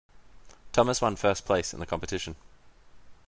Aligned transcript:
Thomas 0.73 0.99
one 0.99 1.15
first 1.15 1.45
place 1.45 1.75
in 1.75 1.79
the 1.79 1.85
competition. 1.85 2.35